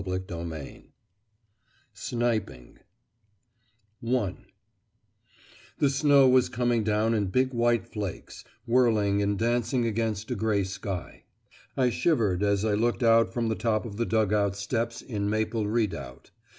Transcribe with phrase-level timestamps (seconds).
[0.03, 0.93] CHAPTER VIII
[1.93, 2.79] SNIPING
[4.09, 4.35] I
[5.77, 10.63] The snow was coming down in big white flakes, whirling and dancing against a grey
[10.63, 11.25] sky.
[11.77, 15.29] I shivered as I looked out from the top of the dug out steps in
[15.29, 16.31] Maple Redoubt.